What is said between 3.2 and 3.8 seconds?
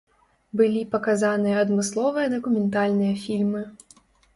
фільмы.